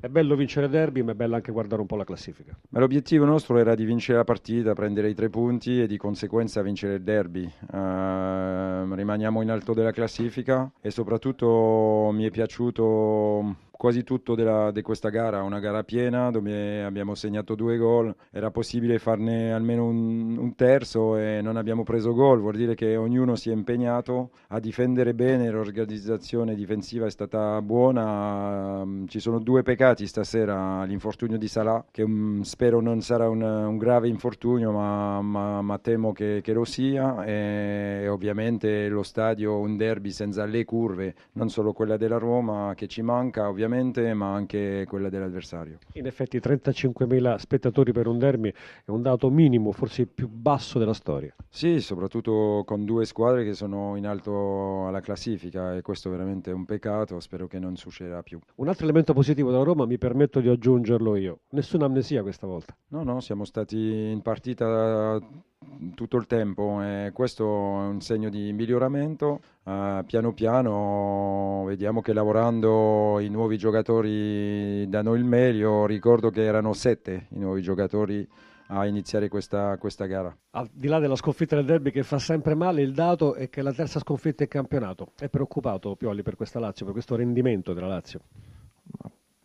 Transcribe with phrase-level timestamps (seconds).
[0.00, 2.56] È bello vincere derby, ma è bello anche guardare un po' la classifica.
[2.68, 6.62] Ma l'obiettivo nostro era di vincere la partita, prendere i tre punti e di conseguenza
[6.62, 7.42] vincere il derby.
[7.42, 15.08] Uh, rimaniamo in alto della classifica e soprattutto mi è piaciuto quasi tutto di questa
[15.08, 20.54] gara, una gara piena dove abbiamo segnato due gol, era possibile farne almeno un, un,
[20.56, 25.14] terzo e non abbiamo preso gol, vuol dire che ognuno si è impegnato a difendere
[25.14, 32.02] bene, l'organizzazione difensiva è stata buona, ci sono due peccati stasera, l'infortunio di Salah che
[32.02, 36.64] um, spero non sarà un, un grave infortunio ma, ma, ma temo che, che, lo
[36.64, 37.24] sia.
[37.24, 42.88] E ovviamente lo stadio, un derby senza le curve, non solo quella della Roma che
[42.88, 45.78] ci manca, ovviamente ovviamente, ma anche quella dell'avversario.
[45.92, 50.78] In effetti 35.000 spettatori per un derby è un dato minimo, forse il più basso
[50.78, 51.34] della storia.
[51.48, 56.54] Sì, soprattutto con due squadre che sono in alto alla classifica e questo veramente è
[56.54, 58.38] un peccato, spero che non succederà più.
[58.56, 62.74] Un altro elemento positivo della Roma, mi permetto di aggiungerlo io, nessuna amnesia questa volta.
[62.88, 65.20] No, no, siamo stati in partita
[65.94, 69.40] tutto il tempo e questo è un segno di miglioramento.
[69.64, 75.86] Uh, piano piano vediamo che lavorando i nuovi giocatori danno il meglio.
[75.86, 78.26] Ricordo che erano sette i nuovi giocatori
[78.70, 80.34] a iniziare questa, questa, gara.
[80.50, 83.62] Al di là della sconfitta del derby che fa sempre male, il dato è che
[83.62, 85.12] la terza sconfitta in campionato.
[85.18, 88.20] È preoccupato Pioli per questa Lazio, per questo rendimento della Lazio?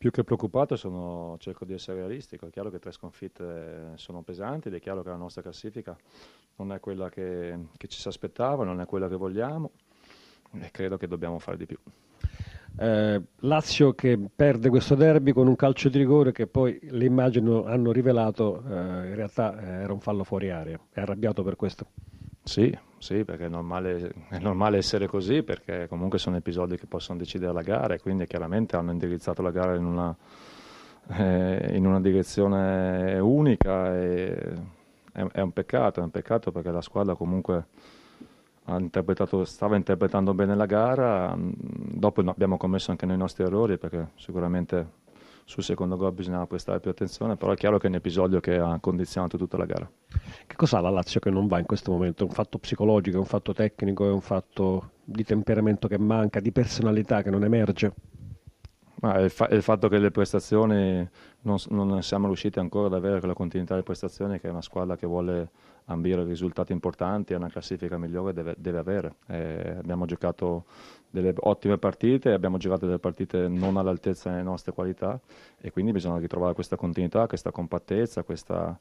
[0.00, 4.68] Più che preoccupato sono, cerco di essere realistico, è chiaro che tre sconfitte sono pesanti
[4.68, 5.94] ed è chiaro che la nostra classifica
[6.56, 9.72] non è quella che, che ci si aspettava, non è quella che vogliamo
[10.52, 11.76] e credo che dobbiamo fare di più.
[12.78, 17.62] Eh, Lazio che perde questo derby con un calcio di rigore che poi le immagini
[17.66, 21.88] hanno rivelato eh, in realtà eh, era un fallo fuori area, è arrabbiato per questo?
[22.42, 27.18] Sì, sì, perché è normale, è normale, essere così, perché comunque sono episodi che possono
[27.18, 30.14] decidere la gara e quindi chiaramente hanno indirizzato la gara in una,
[31.16, 34.52] eh, in una direzione unica e
[35.12, 37.68] è, è, un peccato, è un peccato perché la squadra comunque
[38.66, 44.10] interpretato, stava interpretando bene la gara, dopo abbiamo commesso anche noi i nostri errori perché
[44.16, 44.98] sicuramente
[45.50, 48.56] sul secondo gol bisognava prestare più attenzione, però è chiaro che è un episodio che
[48.56, 49.90] ha condizionato tutta la gara.
[50.46, 52.22] Che cos'ha la Lazio che non va in questo momento?
[52.22, 56.38] È un fatto psicologico, è un fatto tecnico, è un fatto di temperamento che manca,
[56.38, 57.92] di personalità che non emerge?
[59.00, 61.08] Ma il, fa- il, fatto che le prestazioni
[61.40, 64.96] non, non, siamo riusciti ancora ad avere quella continuità di prestazioni che è una squadra
[64.96, 65.50] che vuole
[65.92, 69.14] ambire risultati importanti e una classifica migliore deve, deve avere.
[69.26, 70.64] Eh, abbiamo giocato
[71.10, 75.18] delle ottime partite, abbiamo giocato delle partite non all'altezza delle nostre qualità
[75.60, 78.78] e quindi bisogna ritrovare questa continuità, questa compattezza, questa,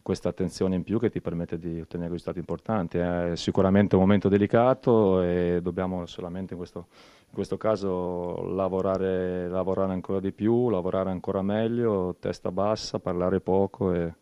[0.00, 2.98] questa attenzione in più che ti permette di ottenere risultati importanti.
[2.98, 6.86] È sicuramente un momento delicato e dobbiamo solamente in questo,
[7.26, 13.92] in questo caso lavorare, lavorare, ancora di più, lavorare ancora meglio, testa bassa, parlare poco
[13.92, 14.14] e,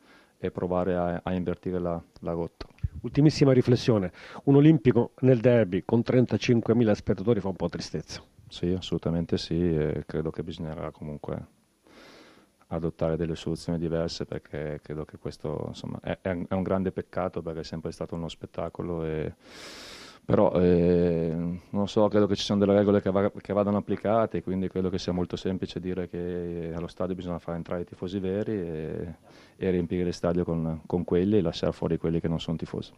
[0.47, 2.67] e provare a, a invertire la, la rotta.
[3.03, 4.13] Ultimissima riflessione,
[4.45, 8.23] un olimpico nel derby con 35.000 spettatori fa un po' tristezza.
[8.49, 11.47] Sì, assolutamente sì, e credo che bisognerà comunque
[12.69, 17.61] adottare delle soluzioni diverse perché credo che questo insomma, è, è, un grande peccato perché
[17.61, 19.35] è sempre stato uno spettacolo e,
[20.25, 24.43] però eh, non so, credo che ci siano delle regole che, va, che, vadano applicate
[24.43, 28.19] quindi credo che sia molto semplice dire che allo stadio bisogna far entrare i tifosi
[28.19, 29.15] veri e,
[29.57, 32.91] e riempire le stadio con, con quelli e lasciare fuori quelli che non sono tifosi.